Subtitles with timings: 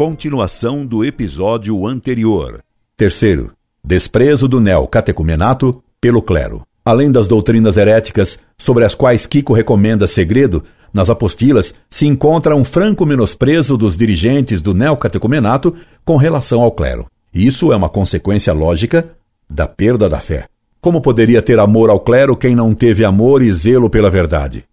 [0.00, 2.62] continuação do episódio anterior.
[2.96, 3.52] Terceiro,
[3.84, 6.62] desprezo do neocatecumenato pelo clero.
[6.82, 12.64] Além das doutrinas heréticas, sobre as quais Kiko recomenda segredo, nas apostilas se encontra um
[12.64, 17.04] franco menosprezo dos dirigentes do neocatecumenato com relação ao clero.
[17.30, 19.10] Isso é uma consequência lógica
[19.50, 20.46] da perda da fé.
[20.80, 24.64] Como poderia ter amor ao clero quem não teve amor e zelo pela verdade?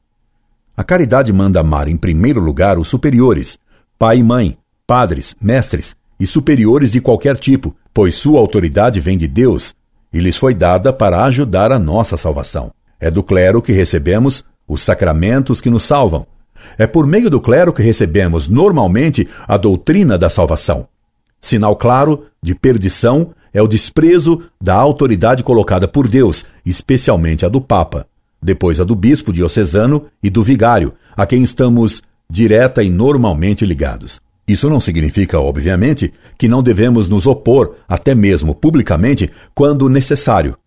[0.78, 3.60] A caridade manda amar em primeiro lugar os superiores,
[4.00, 9.28] pai e mãe, padres, mestres e superiores de qualquer tipo, pois sua autoridade vem de
[9.28, 9.76] Deus
[10.14, 12.72] e lhes foi dada para ajudar a nossa salvação.
[13.00, 16.26] É do clero que recebemos os sacramentos que nos salvam.
[16.78, 20.88] É por meio do clero que recebemos normalmente a doutrina da salvação.
[21.40, 27.62] Sinal claro de perdição é o desprezo da autoridade colocada por Deus, especialmente a do
[27.62, 28.08] Papa,
[28.42, 34.20] depois a do bispo diocesano e do vigário, a quem estamos direta e normalmente ligados.
[34.48, 40.58] Isso não significa, obviamente, que não devemos nos opor, até mesmo publicamente, quando necessário,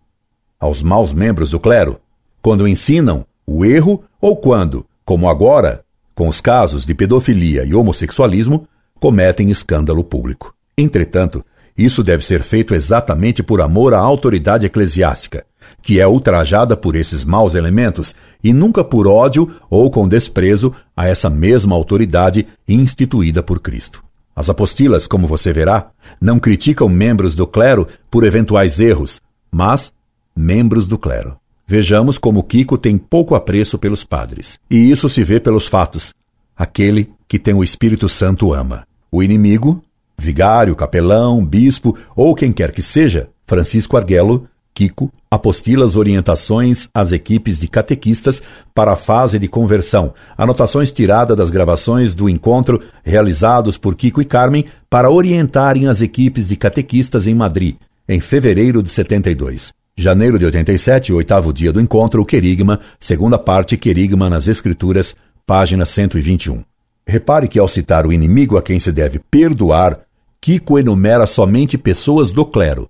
[0.58, 1.98] aos maus membros do clero,
[2.42, 5.82] quando ensinam o erro ou quando, como agora,
[6.14, 8.68] com os casos de pedofilia e homossexualismo,
[9.00, 10.54] cometem escândalo público.
[10.76, 11.42] Entretanto,
[11.76, 15.46] isso deve ser feito exatamente por amor à autoridade eclesiástica,
[15.82, 21.06] que é ultrajada por esses maus elementos, e nunca por ódio ou com desprezo a
[21.06, 24.02] essa mesma autoridade instituída por Cristo.
[24.34, 29.92] As apostilas, como você verá, não criticam membros do clero por eventuais erros, mas
[30.34, 31.36] membros do clero.
[31.66, 34.58] Vejamos como Kiko tem pouco apreço pelos padres.
[34.70, 36.12] E isso se vê pelos fatos.
[36.56, 38.86] Aquele que tem o Espírito Santo ama.
[39.12, 39.82] O inimigo,
[40.18, 47.12] vigário, capelão, bispo ou quem quer que seja, Francisco Arguello, Kiko, apostila as orientações às
[47.12, 48.42] equipes de catequistas
[48.74, 54.24] para a fase de conversão, anotações tiradas das gravações do encontro realizados por Kiko e
[54.24, 57.76] Carmen para orientarem as equipes de catequistas em Madrid,
[58.08, 59.72] em fevereiro de 72.
[59.96, 65.14] Janeiro de 87, oitavo dia do encontro, o querigma, segunda parte, querigma nas Escrituras,
[65.46, 66.64] página 121.
[67.06, 70.00] Repare que ao citar o inimigo a quem se deve perdoar,
[70.40, 72.88] Kiko enumera somente pessoas do clero.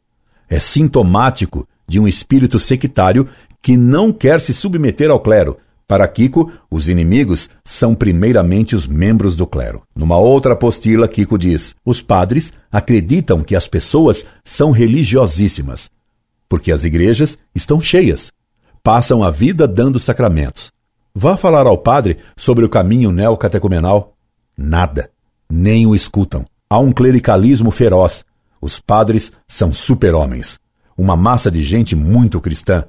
[0.51, 3.27] É sintomático de um espírito sectário
[3.63, 5.57] que não quer se submeter ao clero.
[5.89, 9.83] Para Kiko, os inimigos são primeiramente os membros do clero.
[9.97, 15.91] Numa outra apostila, Kiko diz: os padres acreditam que as pessoas são religiosíssimas
[16.51, 18.33] porque as igrejas estão cheias.
[18.83, 20.73] Passam a vida dando sacramentos.
[21.15, 24.15] Vá falar ao padre sobre o caminho neocatecumenal.
[24.59, 25.11] Nada.
[25.49, 26.45] Nem o escutam.
[26.69, 28.25] Há um clericalismo feroz.
[28.61, 30.59] Os padres são super-homens.
[30.97, 32.85] Uma massa de gente muito cristã.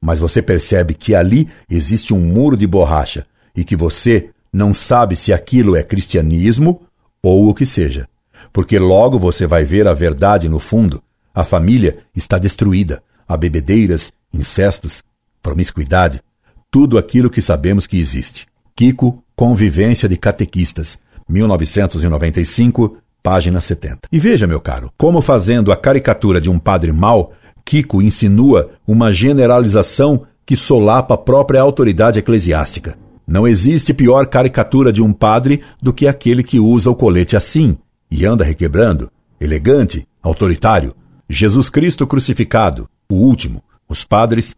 [0.00, 5.16] Mas você percebe que ali existe um muro de borracha e que você não sabe
[5.16, 6.82] se aquilo é cristianismo
[7.22, 8.08] ou o que seja.
[8.52, 11.02] Porque logo você vai ver a verdade no fundo
[11.38, 13.00] a família está destruída.
[13.28, 15.04] Há bebedeiras, incestos,
[15.40, 16.20] promiscuidade,
[16.68, 18.44] tudo aquilo que sabemos que existe.
[18.74, 20.98] Kiko, Convivência de Catequistas,
[21.28, 24.08] 1995, página 70.
[24.10, 27.32] E veja, meu caro, como fazendo a caricatura de um padre mau,
[27.64, 32.96] Kiko insinua uma generalização que solapa a própria autoridade eclesiástica.
[33.26, 37.76] Não existe pior caricatura de um padre do que aquele que usa o colete assim
[38.10, 40.94] e anda requebrando, elegante, autoritário,
[41.28, 44.56] Jesus Cristo crucificado, o último, os padres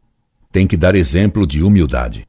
[0.52, 2.26] têm que dar exemplo de humildade.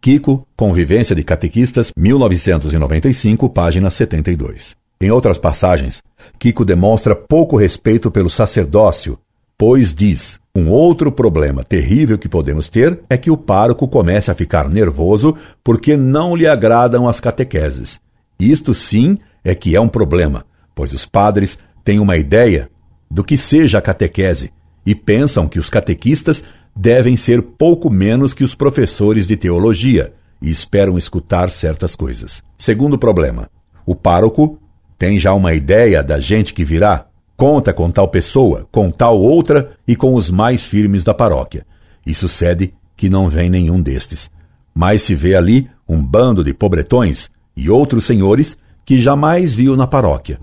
[0.00, 4.81] Kiko, Convivência de Catequistas, 1995, página 72.
[5.02, 6.00] Em outras passagens,
[6.38, 9.18] Kiko demonstra pouco respeito pelo sacerdócio,
[9.58, 14.34] pois diz: um outro problema terrível que podemos ter é que o pároco comece a
[14.34, 18.00] ficar nervoso porque não lhe agradam as catequeses.
[18.38, 22.70] Isto sim é que é um problema, pois os padres têm uma ideia
[23.10, 24.52] do que seja a catequese
[24.86, 26.44] e pensam que os catequistas
[26.76, 32.40] devem ser pouco menos que os professores de teologia e esperam escutar certas coisas.
[32.56, 33.50] Segundo problema,
[33.84, 34.60] o pároco
[35.02, 37.06] tem já uma ideia da gente que virá,
[37.36, 41.66] conta com tal pessoa, com tal outra e com os mais firmes da paróquia.
[42.06, 44.30] E sucede que não vem nenhum destes.
[44.72, 49.88] Mas se vê ali um bando de pobretões e outros senhores que jamais viu na
[49.88, 50.38] paróquia.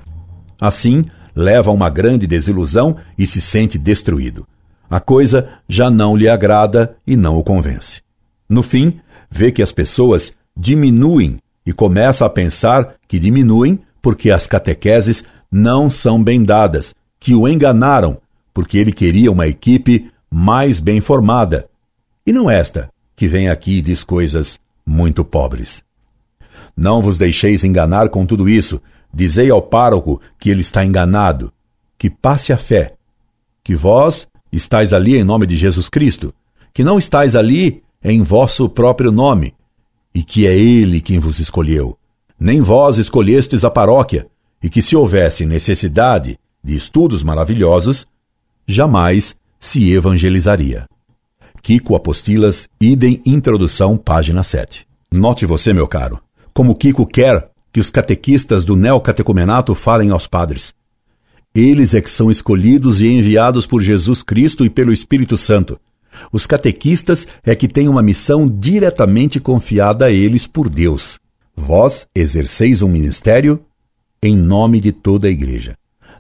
[0.60, 4.46] Assim, leva uma grande desilusão e se sente destruído.
[4.90, 8.02] A coisa já não lhe agrada e não o convence.
[8.50, 9.00] No fim,
[9.32, 15.90] vê que as pessoas diminuem e começa a pensar que diminuem porque as catequeses não
[15.90, 18.18] são bem dadas, que o enganaram,
[18.54, 21.68] porque ele queria uma equipe mais bem formada.
[22.26, 25.84] E não esta, que vem aqui e diz coisas muito pobres.
[26.76, 28.82] Não vos deixeis enganar com tudo isso,
[29.14, 31.52] dizei ao pároco que ele está enganado,
[31.98, 32.94] que passe a fé,
[33.64, 36.34] que vós estáis ali em nome de Jesus Cristo,
[36.74, 39.54] que não estáis ali em vosso próprio nome,
[40.16, 41.99] e que é ele quem vos escolheu.
[42.40, 44.28] Nem vós escolhestes a paróquia,
[44.64, 48.08] e que se houvesse necessidade de estudos maravilhosos,
[48.66, 50.86] jamais se evangelizaria.
[51.62, 54.88] Kiko Apostilas, idem introdução, página 7.
[55.12, 56.20] Note você, meu caro,
[56.54, 60.74] como Kiko quer que os catequistas do neocatecumenato falem aos padres.
[61.54, 65.80] Eles é que são escolhidos e enviados por Jesus Cristo e pelo Espírito Santo.
[66.32, 71.20] Os catequistas é que têm uma missão diretamente confiada a eles por Deus.
[71.62, 73.60] Vós exerceis um ministério
[74.24, 75.76] em nome de toda a igreja.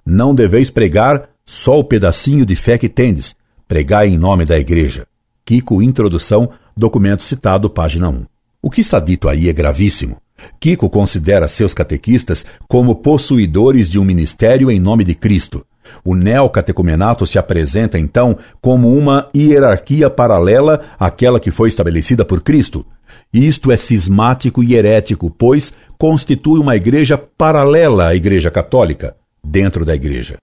[0.05, 5.07] Não deveis pregar só o pedacinho de fé que tendes, pregai em nome da igreja.
[5.45, 8.25] Kiko, introdução, documento citado, página 1.
[8.61, 10.17] O que está dito aí é gravíssimo.
[10.59, 15.65] Kiko considera seus catequistas como possuidores de um ministério em nome de Cristo.
[16.03, 22.85] O neocatecumenato se apresenta então como uma hierarquia paralela àquela que foi estabelecida por Cristo.
[23.33, 29.95] Isto é cismático e herético, pois constitui uma igreja paralela à Igreja Católica, dentro da
[29.95, 30.37] igreja.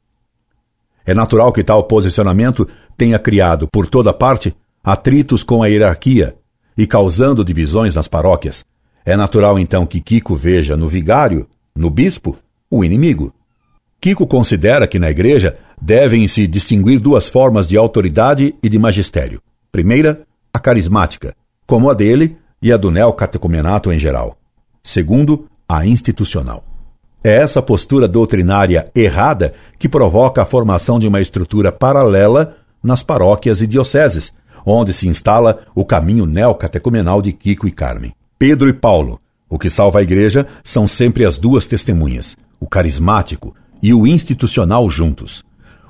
[1.04, 6.34] É natural que tal posicionamento tenha criado, por toda parte, atritos com a hierarquia
[6.76, 8.64] e causando divisões nas paróquias.
[9.04, 12.36] É natural então que Kiko veja no vigário, no bispo,
[12.70, 13.32] o inimigo.
[14.00, 19.40] Kiko considera que na igreja devem se distinguir duas formas de autoridade e de magistério.
[19.70, 20.22] Primeira,
[20.52, 21.34] a carismática,
[21.66, 24.36] como a dele e a do neocatecumenato em geral.
[24.82, 26.64] Segundo, a institucional.
[27.22, 33.60] É essa postura doutrinária errada que provoca a formação de uma estrutura paralela nas paróquias
[33.60, 34.32] e dioceses,
[34.64, 38.14] onde se instala o caminho neocatecumenal de Kiko e Carmen.
[38.38, 39.20] Pedro e Paulo.
[39.48, 44.88] O que salva a igreja são sempre as duas testemunhas, o carismático e o institucional
[44.90, 45.44] juntos.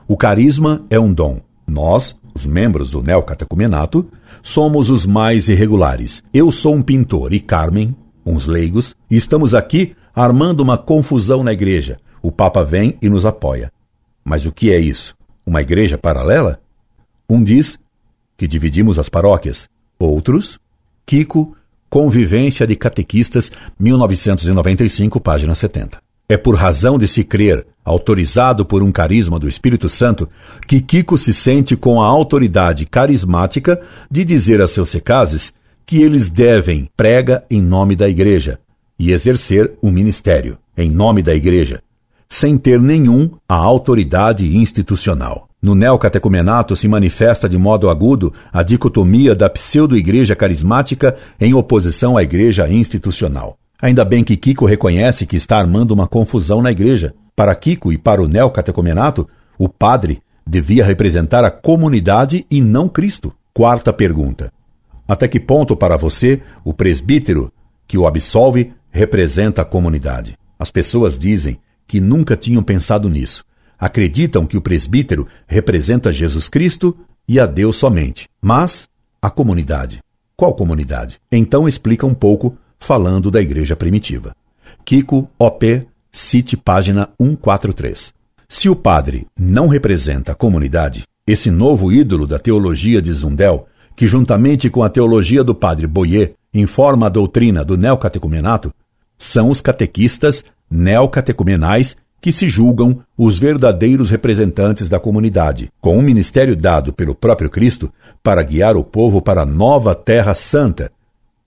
[0.06, 1.40] O carisma é um dom.
[1.66, 4.06] Nós, os membros do neocatecumenato,
[4.42, 6.22] somos os mais irregulares.
[6.32, 11.52] Eu sou um pintor e Carmen, uns leigos, e estamos aqui armando uma confusão na
[11.52, 11.98] igreja.
[12.20, 13.72] O Papa vem e nos apoia.
[14.22, 15.16] Mas o que é isso?
[15.46, 16.60] Uma igreja paralela?
[17.28, 17.78] Um diz
[18.36, 19.68] que dividimos as paróquias.
[19.98, 20.58] Outros,
[21.06, 21.56] Kiko
[21.88, 26.05] Convivência de Catequistas, 1995, página 70.
[26.28, 30.28] É por razão de se crer, autorizado por um carisma do Espírito Santo,
[30.66, 33.80] que Kiko se sente com a autoridade carismática
[34.10, 35.54] de dizer a seus secazes
[35.86, 38.58] que eles devem prega em nome da Igreja
[38.98, 41.80] e exercer o ministério em nome da Igreja,
[42.28, 45.48] sem ter nenhum a autoridade institucional.
[45.62, 52.22] No neocatecumenato se manifesta de modo agudo a dicotomia da pseudo-igreja carismática em oposição à
[52.22, 53.56] igreja institucional.
[53.80, 57.14] Ainda bem que Kiko reconhece que está armando uma confusão na igreja.
[57.34, 59.28] Para Kiko e para o neocatecumenato,
[59.58, 63.32] o padre devia representar a comunidade e não Cristo.
[63.52, 64.52] Quarta pergunta:
[65.06, 67.52] Até que ponto para você o presbítero
[67.86, 70.38] que o absolve representa a comunidade?
[70.58, 73.44] As pessoas dizem que nunca tinham pensado nisso
[73.78, 76.96] acreditam que o presbítero representa Jesus Cristo
[77.28, 78.88] e a Deus somente, mas
[79.20, 80.00] a comunidade.
[80.36, 81.18] Qual comunidade?
[81.30, 82.56] Então explica um pouco
[82.86, 84.32] falando da igreja primitiva.
[84.84, 88.14] Kiko OP, cite página 143.
[88.48, 93.66] Se o padre não representa a comunidade, esse novo ídolo da teologia de Zundel,
[93.96, 98.72] que juntamente com a teologia do padre Boyer informa a doutrina do neocatecumenato,
[99.18, 106.54] são os catequistas neocatecumenais que se julgam os verdadeiros representantes da comunidade, com um ministério
[106.54, 110.92] dado pelo próprio Cristo para guiar o povo para a nova Terra Santa,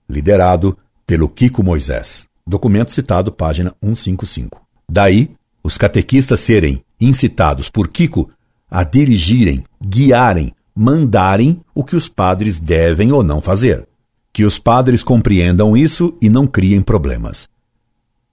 [0.09, 0.77] liderado
[1.09, 2.27] pelo Kiko Moisés.
[2.45, 4.61] Documento citado, página 155.
[4.87, 5.31] Daí,
[5.63, 8.29] os catequistas serem incitados por Kiko
[8.69, 13.87] a dirigirem, guiarem, mandarem o que os padres devem ou não fazer.
[14.31, 17.49] Que os padres compreendam isso e não criem problemas.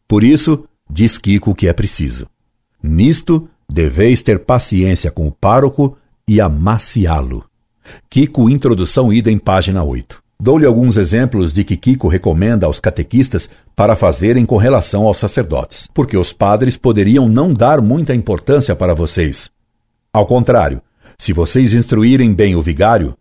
[0.07, 2.27] Por isso, Diz Kiko que é preciso.
[2.83, 5.97] Nisto, deveis ter paciência com o pároco
[6.29, 7.43] e amaciá-lo.
[8.11, 10.26] Kiko, introdução idem, página 8.
[10.39, 15.89] Dou-lhe alguns exemplos de que Kiko recomenda aos catequistas para fazerem com relação aos sacerdotes,
[15.95, 19.51] porque os padres poderiam não dar muita importância para vocês.
[20.13, 20.83] Ao contrário,
[21.19, 23.17] se vocês instruírem bem o vigário,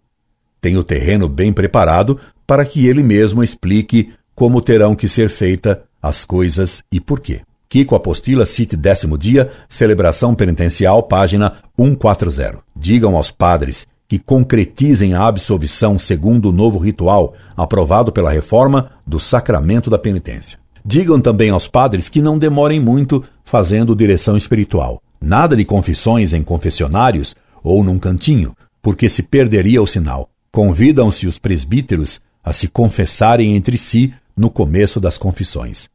[0.60, 5.78] tem o terreno bem preparado para que ele mesmo explique como terão que ser feitas
[6.02, 7.42] as coisas e por quê.
[7.70, 12.60] Kiko Apostila, cite décimo dia, celebração penitencial, página 140.
[12.76, 19.20] Digam aos padres que concretizem a absolvição segundo o novo ritual aprovado pela reforma do
[19.20, 20.60] sacramento da penitência.
[20.86, 25.02] Digam também aos padres que não demorem muito fazendo direção espiritual.
[25.20, 30.30] Nada de confissões em confessionários ou num cantinho, porque se perderia o sinal.
[30.52, 35.90] Convidam-se os presbíteros a se confessarem entre si no começo das confissões.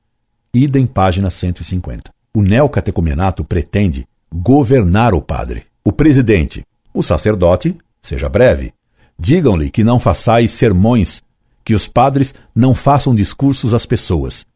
[0.53, 2.11] Idem página 150.
[2.35, 5.67] O neocatecumenato pretende governar o padre.
[5.85, 8.73] O presidente, o sacerdote, seja breve.
[9.19, 11.23] Digam-lhe que não façais sermões,
[11.65, 14.47] que os padres não façam discursos às pessoas.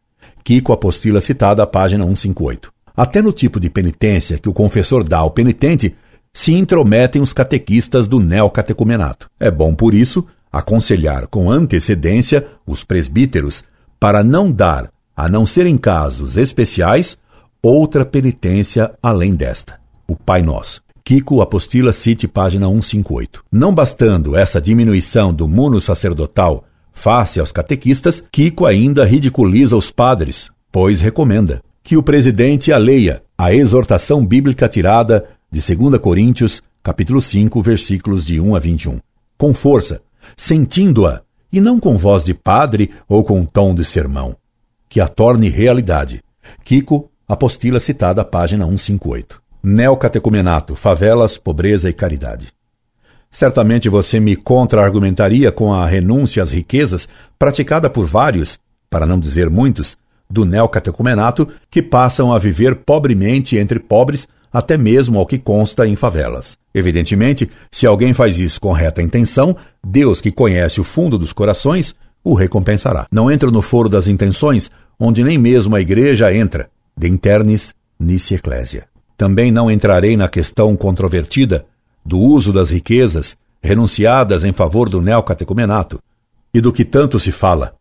[0.42, 2.72] Kiko apostila citada, página 158.
[2.96, 5.96] Até no tipo de penitência que o confessor dá ao penitente,
[6.32, 9.30] se intrometem os catequistas do neocatecumenato.
[9.38, 13.64] É bom, por isso, aconselhar com antecedência os presbíteros
[13.98, 17.16] para não dar, a não ser em casos especiais,
[17.62, 20.82] outra penitência além desta, o Pai Nosso.
[21.06, 23.44] Kiko Apostila Cite, página 158.
[23.52, 30.50] Não bastando essa diminuição do muno sacerdotal face aos catequistas, Kiko ainda ridiculiza os padres,
[30.72, 37.20] pois recomenda que o presidente a leia a exortação bíblica tirada de 2 Coríntios, capítulo
[37.20, 38.98] 5, versículos de 1 a 21,
[39.36, 40.00] com força,
[40.34, 41.20] sentindo-a,
[41.52, 44.34] e não com voz de padre ou com tom de sermão,
[44.88, 46.22] que a torne realidade.
[46.64, 49.43] Kiko, apostila citada, página 158.
[49.66, 52.48] Neocatecumenato, favelas, pobreza e caridade.
[53.30, 58.58] Certamente você me contra-argumentaria com a renúncia às riquezas praticada por vários,
[58.90, 59.96] para não dizer muitos,
[60.28, 65.96] do neocatecumenato que passam a viver pobremente entre pobres, até mesmo ao que consta em
[65.96, 66.58] favelas.
[66.74, 71.96] Evidentemente, se alguém faz isso com reta intenção, Deus, que conhece o fundo dos corações,
[72.22, 73.06] o recompensará.
[73.10, 76.68] Não entra no foro das intenções, onde nem mesmo a igreja entra.
[76.94, 78.93] De internis, nice ecclesia.
[79.16, 81.66] Também não entrarei na questão controvertida
[82.04, 85.98] do uso das riquezas renunciadas em favor do neocatecumenato
[86.52, 87.74] e do que tanto se fala,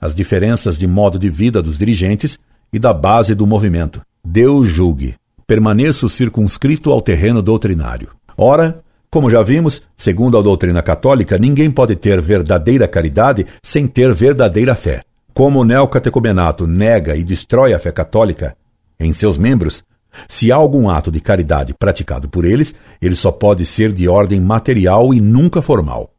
[0.00, 2.38] as diferenças de modo de vida dos dirigentes
[2.72, 4.00] e da base do movimento.
[4.24, 5.14] Deus julgue.
[5.46, 8.10] Permaneço circunscrito ao terreno doutrinário.
[8.36, 14.12] Ora, como já vimos, segundo a doutrina católica, ninguém pode ter verdadeira caridade sem ter
[14.14, 15.02] verdadeira fé.
[15.34, 18.56] Como o neocatecumenato nega e destrói a fé católica
[18.98, 19.82] em seus membros,
[20.28, 24.40] se há algum ato de caridade praticado por eles, ele só pode ser de ordem
[24.40, 26.10] material e nunca formal.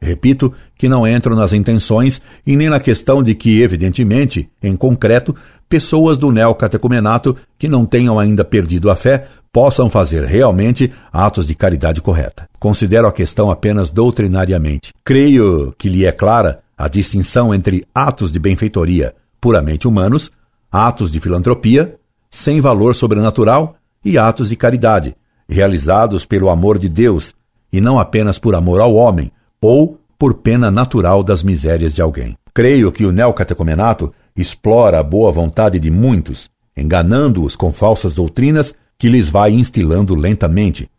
[0.00, 5.34] Repito que não entro nas intenções e nem na questão de que, evidentemente, em concreto,
[5.68, 11.54] pessoas do neocatecumenato que não tenham ainda perdido a fé possam fazer realmente atos de
[11.54, 12.48] caridade correta.
[12.60, 14.92] Considero a questão apenas doutrinariamente.
[15.02, 20.30] Creio que lhe é clara a distinção entre atos de benfeitoria puramente humanos,
[20.70, 21.97] atos de filantropia
[22.30, 25.16] sem valor sobrenatural, e atos de caridade,
[25.48, 27.34] realizados pelo amor de Deus,
[27.72, 29.30] e não apenas por amor ao homem,
[29.60, 32.36] ou por pena natural das misérias de alguém.
[32.52, 39.08] Creio que o neocatecumenato explora a boa vontade de muitos, enganando-os com falsas doutrinas que
[39.08, 40.90] lhes vai instilando lentamente,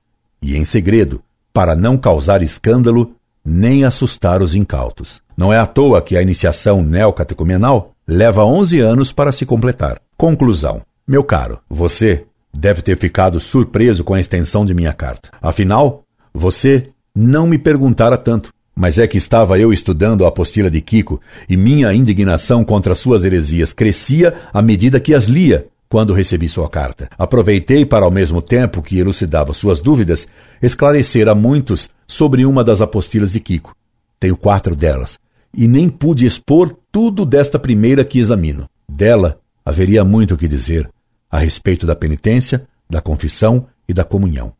[0.41, 1.21] e em segredo,
[1.53, 5.21] para não causar escândalo nem assustar os incautos.
[5.35, 9.99] Não é à toa que a iniciação neocatecumenal leva 11 anos para se completar.
[10.17, 10.81] Conclusão.
[11.09, 15.31] Meu caro, você deve ter ficado surpreso com a extensão de minha carta.
[15.41, 18.53] Afinal, você não me perguntara tanto.
[18.75, 23.23] Mas é que estava eu estudando a apostila de Kiko e minha indignação contra suas
[23.23, 27.09] heresias crescia à medida que as lia quando recebi sua carta.
[27.17, 30.27] Aproveitei para, ao mesmo tempo que elucidava suas dúvidas,
[30.61, 33.75] esclarecer a muitos sobre uma das apostilas de Kiko.
[34.19, 35.17] Tenho quatro delas,
[35.57, 38.69] e nem pude expor tudo desta primeira que examino.
[38.87, 40.87] Dela haveria muito o que dizer,
[41.29, 44.53] a respeito da penitência, da confissão e da comunhão.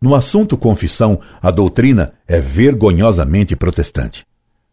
[0.00, 4.26] No assunto confissão, a doutrina é vergonhosamente protestante.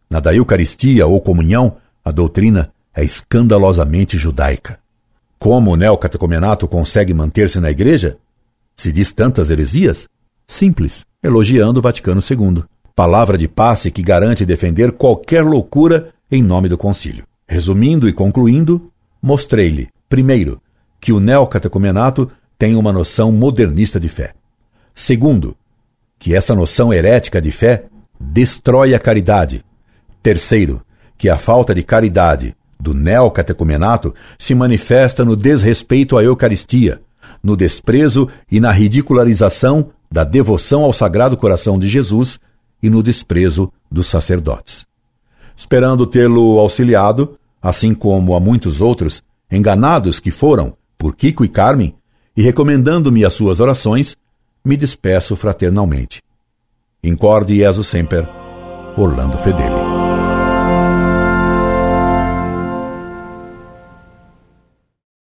[0.10, 4.80] Na da Eucaristia ou comunhão, a doutrina é escandalosamente judaica.
[5.38, 8.18] Como o neocatecumenato consegue manter-se na igreja?
[8.76, 10.08] Se diz tantas heresias?
[10.48, 12.64] Simples, elogiando o Vaticano II.
[12.96, 17.24] Palavra de passe que garante defender qualquer loucura em nome do concílio.
[17.48, 20.62] Resumindo e concluindo, mostrei-lhe, primeiro,
[21.00, 24.34] que o neocatecumenato tem uma noção modernista de fé.
[24.94, 25.56] Segundo,
[26.18, 27.86] que essa noção herética de fé
[28.20, 29.64] destrói a caridade.
[30.22, 30.82] Terceiro,
[31.18, 37.02] que a falta de caridade do neocatecumenato se manifesta no desrespeito à Eucaristia,
[37.42, 42.40] no desprezo e na ridicularização da devoção ao Sagrado Coração de Jesus
[42.82, 44.86] e no desprezo dos sacerdotes.
[45.56, 51.96] Esperando tê-lo auxiliado, assim como a muitos outros, enganados que foram por Kiko e Carmen,
[52.36, 54.16] e recomendando-me as suas orações,
[54.64, 56.22] me despeço fraternalmente.
[57.02, 58.28] Incorde Jesus Semper,
[58.98, 59.79] Orlando Fedeli.